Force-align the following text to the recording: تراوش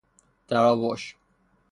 تراوش 0.47 1.15